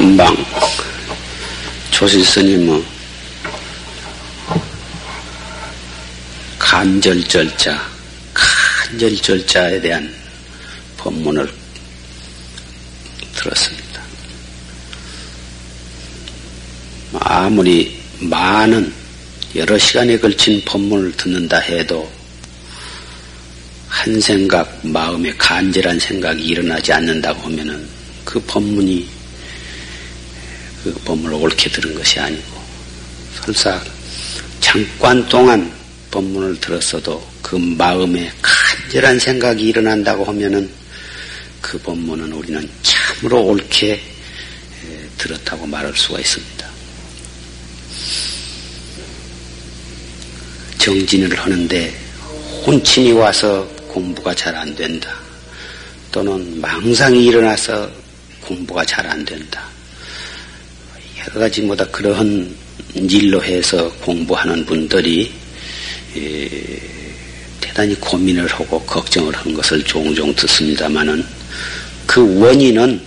금방 0.00 0.34
조실 1.90 2.24
스님은 2.24 2.82
간절절자, 6.58 7.78
간절절자에 8.32 9.78
대한 9.82 10.10
법문을 10.96 11.52
들었습니다. 13.34 14.02
아무리 17.20 18.00
많은 18.20 18.90
여러 19.54 19.76
시간에 19.76 20.18
걸친 20.18 20.64
법문을 20.64 21.12
듣는다 21.18 21.58
해도 21.58 22.10
한 23.86 24.18
생각, 24.18 24.80
마음에 24.82 25.30
간절한 25.36 25.98
생각이 25.98 26.42
일어나지 26.42 26.90
않는다고 26.90 27.42
하면은 27.42 27.86
그 28.24 28.40
법문이 28.46 29.19
그 30.84 30.92
법문을 31.04 31.34
옳게 31.36 31.70
들은 31.70 31.94
것이 31.94 32.18
아니고 32.20 32.60
설사 33.34 33.80
잠깐 34.60 35.26
동안 35.28 35.70
법문을 36.10 36.60
들었어도 36.60 37.24
그 37.42 37.56
마음에 37.56 38.32
간절한 38.42 39.18
생각이 39.18 39.62
일어난다고 39.64 40.24
하면은 40.24 40.70
그 41.60 41.78
법문은 41.78 42.32
우리는 42.32 42.68
참으로 42.82 43.42
옳게 43.44 44.00
들었다고 45.18 45.66
말할 45.66 45.94
수가 45.94 46.18
있습니다. 46.18 46.70
정진을 50.78 51.38
하는데 51.38 51.94
혼침이 52.66 53.12
와서 53.12 53.68
공부가 53.88 54.34
잘 54.34 54.54
안 54.56 54.74
된다. 54.74 55.14
또는 56.10 56.60
망상이 56.60 57.26
일어나서 57.26 57.90
공부가 58.40 58.84
잘 58.84 59.06
안 59.06 59.24
된다. 59.24 59.62
여러 61.20 61.40
가지 61.40 61.60
뭐다 61.62 61.84
그러한 61.86 62.54
일로 62.94 63.42
해서 63.44 63.90
공부하는 64.00 64.64
분들이 64.64 65.32
대단히 67.60 67.94
고민을 67.96 68.46
하고 68.46 68.80
걱정을 68.84 69.34
하는 69.36 69.54
것을 69.54 69.82
종종 69.84 70.34
듣습니다마는 70.34 71.24
그 72.06 72.40
원인은 72.40 73.00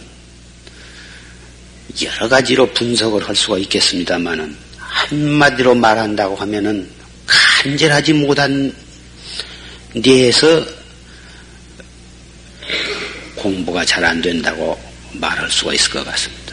여러 2.04 2.30
가지로 2.30 2.66
분석을 2.74 3.28
할 3.28 3.36
수가 3.36 3.58
있겠습니다마는 3.60 4.56
한마디로 4.78 5.76
말한다고 5.76 6.36
하면은 6.36 6.88
간절하지 7.26 8.14
못한 8.14 8.74
데에서 10.02 10.66
공부가 13.36 13.84
잘 13.86 14.04
안 14.06 14.22
된다고 14.22 14.80
말할 15.14 15.50
수가 15.50 15.74
있을 15.74 15.92
것 15.92 16.06
같습니다. 16.06 16.53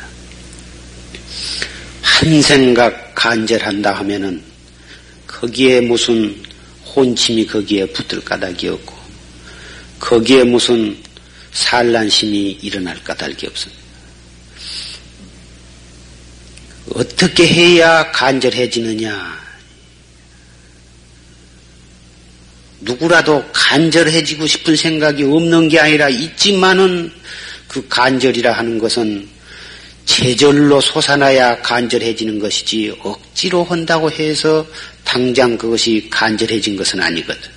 한 2.03 2.43
생각 2.43 3.15
간절한다 3.15 3.93
하면은 3.95 4.43
거기에 5.27 5.81
무슨 5.81 6.43
혼침이 6.95 7.47
거기에 7.47 7.87
붙을 7.87 8.25
까닭이 8.25 8.69
없고 8.69 8.95
거기에 9.99 10.45
무슨 10.45 10.97
산란심이 11.53 12.59
일어날 12.63 13.03
까닭이 13.05 13.47
없습니다. 13.47 13.81
어떻게 16.95 17.47
해야 17.47 18.11
간절해지느냐? 18.11 19.41
누구라도 22.81 23.45
간절해지고 23.53 24.47
싶은 24.47 24.75
생각이 24.75 25.23
없는 25.23 25.69
게 25.69 25.79
아니라 25.79 26.09
있지만은 26.09 27.13
그 27.69 27.87
간절이라 27.89 28.53
하는 28.53 28.79
것은 28.79 29.29
제절로 30.11 30.81
솟아나야 30.81 31.63
간절해지는 31.63 32.41
것이지 32.41 32.93
억지로 32.99 33.63
한다고 33.63 34.11
해서 34.11 34.67
당장 35.05 35.57
그것이 35.57 36.09
간절해진 36.11 36.77
것은 36.77 37.01
아니거든. 37.01 37.49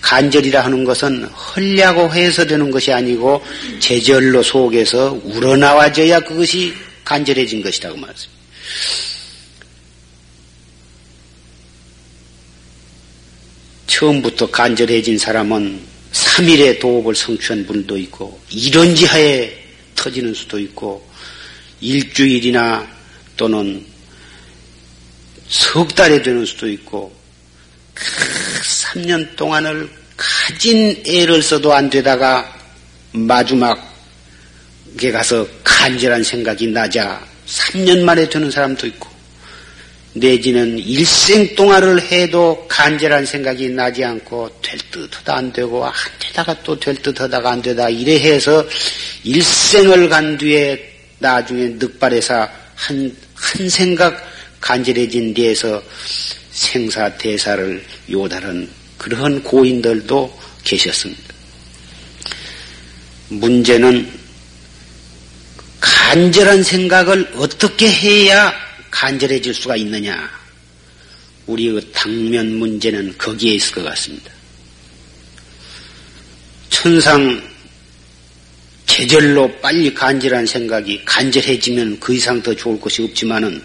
간절이라 0.00 0.64
하는 0.64 0.84
것은 0.84 1.24
헐려고 1.24 2.08
해서 2.12 2.46
되는 2.46 2.70
것이 2.70 2.92
아니고 2.92 3.44
제절로 3.80 4.44
속에서 4.44 5.20
우러나와져야 5.24 6.20
그것이 6.20 6.72
간절해진 7.04 7.62
것이라고 7.62 7.96
말했습니다. 7.96 8.42
처음부터 13.88 14.52
간절해진 14.52 15.18
사람은 15.18 15.80
3일의 16.12 16.78
도업을 16.78 17.16
성취한 17.16 17.66
분도 17.66 17.98
있고 17.98 18.40
이런 18.50 18.94
지하에 18.94 19.52
터지는 19.96 20.32
수도 20.32 20.60
있고 20.60 21.08
일주일이나 21.80 22.86
또는 23.36 23.84
석 25.48 25.94
달에 25.94 26.22
되는 26.22 26.44
수도 26.44 26.68
있고 26.68 27.14
그 27.94 28.04
3년 28.62 29.36
동안을 29.36 29.88
가진 30.16 31.00
애를 31.06 31.42
써도 31.42 31.72
안 31.72 31.88
되다가 31.88 32.56
마지막에 33.12 33.80
가서 35.12 35.46
간절한 35.64 36.22
생각이 36.24 36.66
나자 36.68 37.24
3년 37.46 38.00
만에 38.02 38.28
되는 38.28 38.50
사람도 38.50 38.86
있고 38.88 39.08
내지는 40.14 40.78
일생 40.78 41.54
동안을 41.54 42.02
해도 42.02 42.66
간절한 42.68 43.24
생각이 43.26 43.68
나지 43.70 44.04
않고 44.04 44.50
될 44.62 44.78
듯 44.90 45.16
하다 45.18 45.36
안 45.36 45.52
되고 45.52 45.84
안 45.84 45.92
되다가 46.18 46.60
또 46.62 46.76
될 46.78 46.96
듯 47.02 47.20
하다가 47.20 47.52
안 47.52 47.62
되다 47.62 47.88
이래 47.88 48.18
해서 48.18 48.66
일생을 49.22 50.08
간 50.08 50.36
뒤에 50.36 50.97
나중에 51.18 51.68
늑발에서 51.78 52.48
한, 52.74 53.16
한 53.34 53.68
생각 53.68 54.24
간절해진 54.60 55.34
뒤에서 55.34 55.82
생사 56.50 57.08
대사를 57.16 57.84
요달한 58.10 58.68
그러한 58.96 59.42
고인들도 59.42 60.40
계셨습니다. 60.64 61.34
문제는 63.28 64.10
간절한 65.80 66.62
생각을 66.62 67.30
어떻게 67.36 67.90
해야 67.90 68.52
간절해질 68.90 69.54
수가 69.54 69.76
있느냐? 69.76 70.28
우리의 71.46 71.80
당면 71.92 72.56
문제는 72.56 73.16
거기에 73.16 73.54
있을 73.54 73.72
것 73.74 73.84
같습니다. 73.84 74.30
천상 76.70 77.42
계절로 78.98 79.48
빨리 79.60 79.94
간절한 79.94 80.44
생각이 80.44 81.02
간절해지면 81.04 82.00
그 82.00 82.14
이상 82.14 82.42
더 82.42 82.52
좋을 82.52 82.80
것이 82.80 83.04
없지만은 83.04 83.62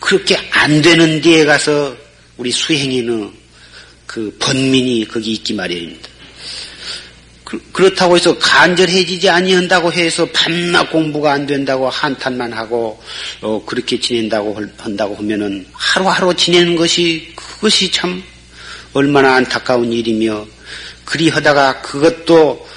그렇게 0.00 0.34
안 0.50 0.80
되는 0.80 1.20
데에 1.20 1.44
가서 1.44 1.94
우리 2.38 2.50
수행인의 2.50 3.30
그 4.06 4.34
번민이 4.38 5.06
거기 5.08 5.32
있기 5.32 5.52
마련입니다. 5.52 6.08
그, 7.44 7.82
렇다고 7.82 8.16
해서 8.16 8.38
간절해지지 8.38 9.28
아니한다고 9.28 9.92
해서 9.92 10.26
밤낮 10.32 10.90
공부가 10.90 11.32
안 11.32 11.44
된다고 11.44 11.90
한탄만 11.90 12.54
하고 12.54 12.98
어, 13.42 13.62
그렇게 13.66 14.00
지낸다고 14.00 14.58
한다고 14.78 15.14
하면은 15.16 15.66
하루하루 15.74 16.34
지내는 16.34 16.76
것이 16.76 17.30
그것이 17.36 17.90
참 17.90 18.22
얼마나 18.94 19.34
안타까운 19.34 19.92
일이며 19.92 20.46
그리 21.04 21.28
하다가 21.28 21.82
그것도 21.82 22.72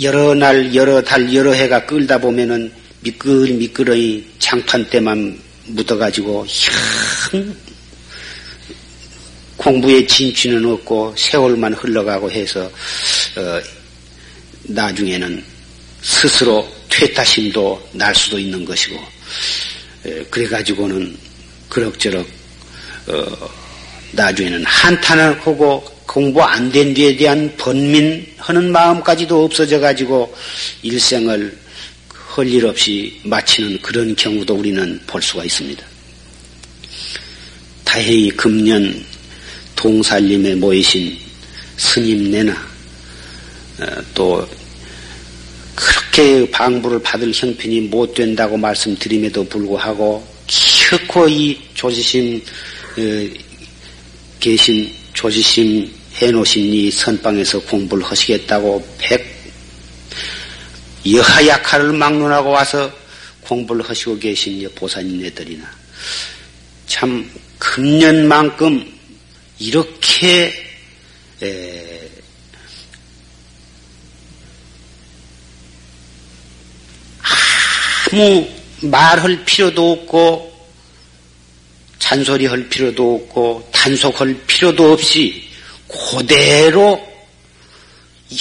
여러 0.00 0.34
날, 0.34 0.74
여러 0.74 1.02
달, 1.02 1.32
여러 1.34 1.52
해가 1.52 1.84
끌다 1.86 2.18
보면은 2.18 2.72
미끌 3.00 3.52
미끌의 3.52 4.24
장판 4.38 4.88
때만 4.88 5.38
묻어가지고 5.66 6.46
현 6.48 7.56
공부에 9.56 10.06
진취는 10.06 10.64
없고 10.64 11.14
세월만 11.16 11.74
흘러가고 11.74 12.30
해서 12.30 12.64
어, 13.36 13.60
나중에는 14.62 15.44
스스로 16.00 16.66
퇴타심도 16.88 17.90
날 17.92 18.14
수도 18.14 18.38
있는 18.38 18.64
것이고 18.64 18.96
에, 20.06 20.24
그래가지고는 20.24 21.16
그럭저럭 21.68 22.26
어, 23.08 23.67
나중에는 24.12 24.64
한탄을 24.64 25.40
하고 25.40 25.84
공부 26.06 26.42
안 26.42 26.72
된 26.72 26.94
뒤에 26.94 27.16
대한 27.16 27.52
번민하는 27.58 28.72
마음까지도 28.72 29.44
없어져 29.44 29.78
가지고 29.78 30.34
일생을 30.82 31.56
헐일 32.36 32.66
없이 32.66 33.20
마치는 33.24 33.80
그런 33.82 34.16
경우도 34.16 34.54
우리는 34.54 35.00
볼 35.06 35.20
수가 35.20 35.44
있습니다. 35.44 35.84
다행히 37.84 38.30
금년 38.30 39.04
동살림에 39.76 40.54
모이신 40.56 41.16
스님네나 41.76 42.52
어, 43.80 43.86
또 44.14 44.48
그렇게 45.74 46.50
방부를 46.50 47.00
받을 47.02 47.32
형편이 47.32 47.82
못 47.82 48.14
된다고 48.14 48.56
말씀드림에도 48.56 49.44
불구하고 49.44 50.26
기어코 50.46 51.28
이 51.28 51.58
조지심 51.74 52.42
어, 52.98 53.47
계신 54.40 54.92
조지심 55.12 55.92
해놓으신 56.14 56.72
이 56.72 56.90
선방에서 56.90 57.60
공부를 57.62 58.04
하시겠다고 58.04 58.96
백 58.98 59.38
여하 61.12 61.46
약화를 61.46 61.92
막론하고 61.92 62.50
와서 62.50 62.92
공부를 63.40 63.88
하시고 63.88 64.18
계신 64.18 64.68
보사님네들이나 64.74 65.64
참 66.86 67.30
금년만큼 67.58 68.92
이렇게 69.58 70.52
에, 71.42 72.08
아무 78.12 78.48
말할 78.82 79.44
필요도 79.44 79.92
없고 79.92 80.57
잔소리 82.08 82.46
할 82.46 82.68
필요도 82.68 83.14
없고 83.14 83.68
단속할 83.72 84.34
필요도 84.46 84.92
없이 84.92 85.48
그대로 85.88 87.00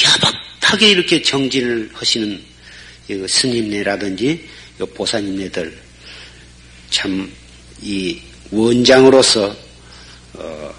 야박하게 0.04 0.90
이렇게 0.90 1.22
정진을 1.22 1.90
하시는 1.94 2.42
스님네라든지 3.28 4.48
보사님네들 4.96 5.78
참 6.90 7.48
이 7.82 8.20
원장으로서 8.52 9.56
어 10.34 10.74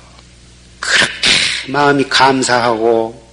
그렇게 0.81 1.31
마음이 1.69 2.05
감사하고 2.05 3.29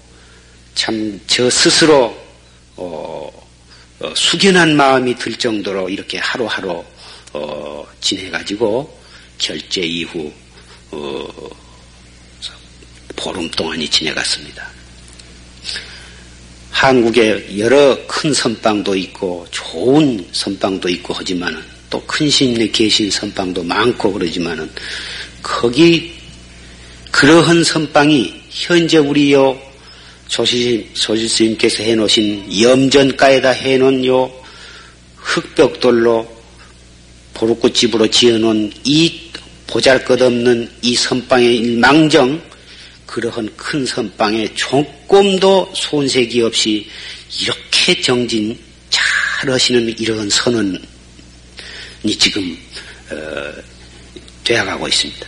참 0.76 1.20
저 1.26 1.50
스스로 1.50 2.16
어, 2.76 3.32
어 4.00 4.14
숙연한 4.16 4.76
마음이 4.76 5.16
들 5.16 5.36
정도로 5.36 5.90
이렇게 5.90 6.20
하루하루 6.20 6.84
어, 7.34 7.88
지내가지고 8.02 8.95
결제 9.38 9.82
이후 9.82 10.32
어, 10.92 11.28
보름 13.16 13.50
동안이 13.52 13.90
지내갔습니다. 13.90 14.70
한국에 16.72 17.58
여러 17.58 17.98
큰 18.06 18.34
선방도 18.34 18.96
있고 18.96 19.48
좋은 19.50 20.28
선방도 20.32 20.90
있고 20.90 21.14
하지만은 21.14 21.64
또큰 21.90 22.30
스님네 22.30 22.70
계신 22.72 23.10
선방도 23.10 23.64
많고 23.64 24.14
그러지만은 24.14 24.70
거기 25.42 26.14
그러한 27.12 27.64
선방이 27.64 28.42
현재 28.50 28.98
우리 28.98 29.34
요 29.34 29.60
조실, 30.28 30.94
조실스님께서 30.94 31.84
해놓으신 31.84 32.62
염전가에다 32.62 33.52
해놓은 33.52 34.06
요 34.06 34.32
흙벽돌로 35.16 36.36
보루꽃집으로 37.34 38.10
지어놓은 38.10 38.72
이 38.84 39.25
보잘것없는 39.68 40.70
이 40.82 40.96
선방의 40.96 41.58
일망정 41.58 42.42
그러한 43.06 43.50
큰 43.56 43.86
선방에 43.86 44.54
조금도 44.56 45.72
손색이 45.76 46.42
없이 46.42 46.90
이렇게 47.42 48.02
정진 48.02 48.58
잘 48.90 49.50
하시는 49.50 49.88
이러한 50.00 50.30
선언이 50.30 50.80
지금 52.20 52.58
어, 53.12 53.52
되어가고 54.44 54.88
있습니다. 54.88 55.28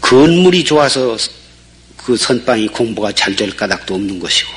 건물이 0.00 0.64
좋아서 0.64 1.16
그 1.96 2.16
선방이 2.16 2.66
공부가 2.68 3.12
잘 3.12 3.34
될 3.36 3.54
까닭도 3.56 3.94
없는 3.94 4.18
것이고 4.18 4.50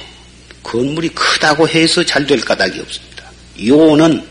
건물이 0.63 1.09
크다고 1.09 1.67
해서 1.69 2.03
잘 2.03 2.25
될 2.25 2.41
까닭이 2.41 2.79
없습니다. 2.79 3.31
요는 3.63 4.27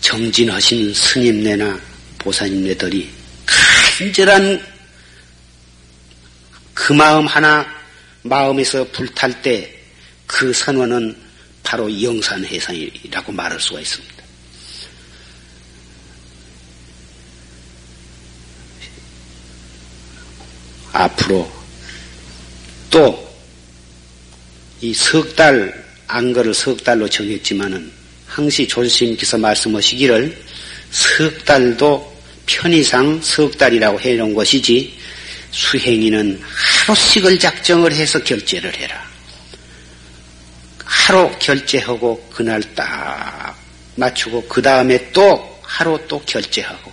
정진하신 0.00 0.94
스님네나 0.94 1.80
보사님네들이 2.24 3.10
간절한 3.98 4.74
그 6.72 6.92
마음 6.92 7.26
하나 7.26 7.66
마음에서 8.22 8.84
불탈 8.90 9.42
때 9.42 9.74
그 10.26 10.52
선원은 10.52 11.16
바로 11.62 12.02
영산해상이라고 12.02 13.32
말할 13.32 13.60
수가 13.60 13.80
있습니다. 13.80 14.14
앞으로 20.92 21.50
또 22.90 23.24
이 24.80 24.92
석 24.92 25.34
달, 25.34 25.72
안거를 26.08 26.52
석 26.52 26.84
달로 26.84 27.08
정했지만은 27.08 27.90
항시 28.26 28.68
조스님께서 28.68 29.38
말씀하시기를 29.38 30.44
석 30.90 31.44
달도 31.44 32.13
편의상 32.46 33.20
석 33.22 33.56
달이라고 33.56 34.00
해놓은 34.00 34.34
것이지 34.34 34.98
수행이는 35.50 36.40
하루씩을 36.86 37.38
작정을 37.38 37.92
해서 37.92 38.18
결제를 38.22 38.76
해라. 38.76 39.02
하루 40.84 41.30
결제하고 41.38 42.28
그날 42.32 42.62
딱 42.74 43.56
맞추고 43.96 44.46
그 44.48 44.60
다음에 44.60 45.10
또 45.12 45.60
하루 45.62 45.98
또 46.08 46.20
결제하고 46.20 46.92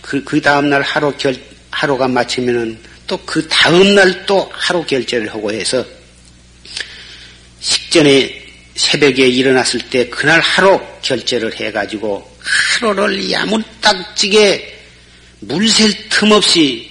그, 0.00 0.22
그 0.24 0.40
다음날 0.40 0.82
하루 0.82 1.12
결, 1.16 1.36
하루가 1.70 2.08
마치면은 2.08 2.78
또 3.06 3.18
그 3.26 3.46
다음날 3.48 4.24
또 4.26 4.50
하루 4.52 4.84
결제를 4.84 5.28
하고 5.28 5.52
해서 5.52 5.84
식전에 7.60 8.43
새벽에 8.74 9.28
일어났을 9.28 9.80
때 9.90 10.08
그날 10.08 10.40
하루 10.40 10.80
결제를 11.02 11.54
해가지고 11.54 12.36
하루를 12.40 13.30
야물딱지게 13.30 14.82
물샐 15.40 16.08
틈 16.10 16.32
없이 16.32 16.90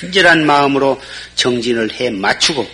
간절한 0.00 0.46
마음으로 0.46 1.00
정진을 1.34 1.92
해 1.92 2.10
맞추고 2.10 2.68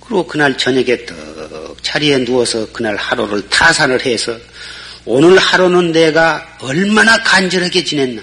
그리고 0.00 0.26
그날 0.26 0.56
저녁에 0.58 1.06
떡 1.06 1.82
자리에 1.82 2.24
누워서 2.24 2.70
그날 2.72 2.96
하루를 2.96 3.48
타산을 3.48 4.04
해서 4.04 4.38
오늘 5.04 5.38
하루는 5.38 5.92
내가 5.92 6.58
얼마나 6.60 7.16
간절하게 7.22 7.82
지냈나. 7.82 8.22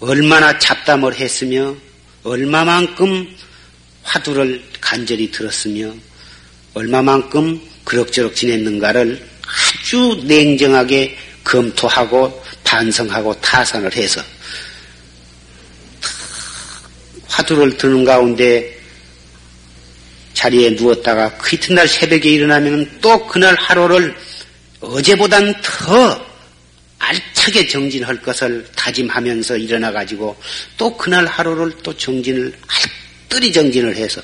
얼마나 0.00 0.58
잡담을 0.58 1.14
했으며 1.14 1.74
얼마만큼 2.24 3.36
화두를 4.02 4.62
간절히 4.80 5.30
들었으며 5.30 5.94
얼마만큼 6.74 7.60
그럭저럭 7.84 8.34
지냈는가를 8.34 9.28
아주 9.42 10.22
냉정하게 10.24 11.16
검토하고 11.44 12.42
반성하고 12.64 13.40
타산을 13.40 13.94
해서 13.94 14.22
화두를 17.26 17.76
드는 17.76 18.04
가운데 18.04 18.78
자리에 20.34 20.70
누웠다가 20.70 21.36
그 21.38 21.56
이튿날 21.56 21.86
새벽에 21.86 22.30
일어나면 22.30 22.98
또 23.00 23.26
그날 23.26 23.54
하루를 23.54 24.14
어제보단 24.80 25.54
더 25.62 26.26
알차게 26.98 27.68
정진할 27.68 28.22
것을 28.22 28.66
다짐하면서 28.76 29.56
일어나가지고 29.56 30.36
또 30.76 30.96
그날 30.96 31.26
하루를 31.26 31.72
또 31.82 31.96
정진을 31.96 32.56
알 32.66 33.01
뜰히 33.32 33.50
정진을 33.50 33.96
해서 33.96 34.20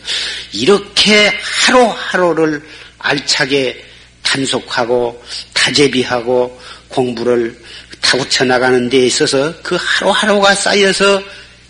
이렇게 0.52 1.32
하루하루를 1.40 2.62
알차게 2.98 3.82
단속하고 4.22 5.24
타제비하고 5.54 6.60
공부를 6.88 7.58
타고쳐 8.02 8.44
나가는 8.44 8.86
데 8.90 9.06
있어서 9.06 9.54
그 9.62 9.78
하루하루가 9.80 10.54
쌓여서 10.54 11.22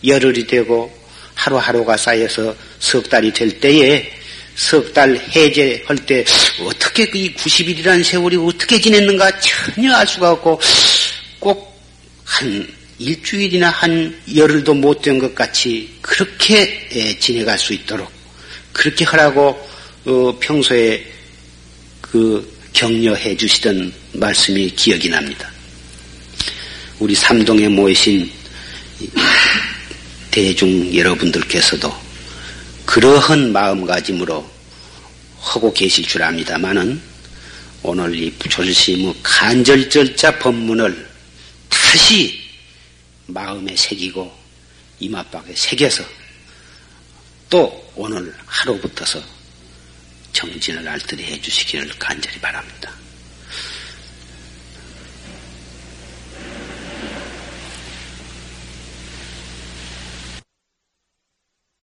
열흘이 0.04 0.48
되고 0.48 0.92
하루하루가 1.34 1.96
쌓여서 1.96 2.56
석 2.80 3.08
달이 3.08 3.32
될 3.32 3.60
때에 3.60 4.18
석 4.56 4.92
달 4.92 5.14
해제할 5.16 5.96
때 6.04 6.24
어떻게 6.64 7.04
이 7.14 7.32
90일이라는 7.36 8.02
세월이 8.02 8.36
어떻게 8.38 8.80
지냈는가 8.80 9.30
전혀 9.38 9.94
알 9.94 10.04
수가 10.04 10.32
없고 10.32 10.60
꼭한 11.38 12.77
일주일이나 12.98 13.70
한 13.70 14.16
열흘도 14.34 14.74
못 14.74 15.02
된 15.02 15.18
것 15.18 15.34
같이 15.34 15.88
그렇게 16.02 16.88
예, 16.94 17.18
지내갈 17.18 17.58
수 17.58 17.72
있도록 17.72 18.10
그렇게 18.72 19.04
하라고 19.04 19.68
어, 20.04 20.36
평소에 20.40 21.04
그 22.00 22.56
격려해 22.72 23.36
주시던 23.36 23.92
말씀이 24.14 24.70
기억이 24.70 25.08
납니다. 25.08 25.50
우리 26.98 27.14
삼동에 27.14 27.68
모이신 27.68 28.30
대중 30.30 30.94
여러분들께서도 30.94 31.92
그러한 32.84 33.52
마음가짐으로 33.52 34.50
하고 35.40 35.72
계실 35.72 36.04
줄 36.04 36.22
압니다만은 36.22 37.00
오늘 37.82 38.14
이 38.18 38.32
조실심의 38.48 39.14
간절절자 39.22 40.38
법문을 40.40 41.06
다시 41.68 42.47
마음에 43.28 43.76
새기고 43.76 44.34
이맛박에 45.00 45.54
새겨서 45.54 46.02
또 47.50 47.92
오늘 47.94 48.34
하루부터서 48.46 49.22
정진을 50.32 50.86
알뜰히 50.86 51.24
해주시기를 51.24 51.88
간절히 51.98 52.38
바랍니다. 52.40 52.92